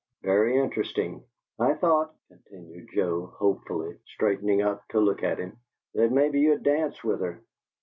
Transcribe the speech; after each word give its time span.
"Very 0.23 0.57
interesting." 0.57 1.23
"I 1.59 1.75
thought," 1.75 2.15
continued 2.27 2.87
Joe, 2.91 3.27
hopefully, 3.37 3.99
straightening 4.07 4.63
up 4.63 4.81
to 4.87 4.99
look 4.99 5.21
at 5.21 5.37
him, 5.37 5.57
"that 5.93 6.11
maybe 6.11 6.39
you'd 6.39 6.63
dance 6.63 7.03
with 7.03 7.19
her. 7.21 7.43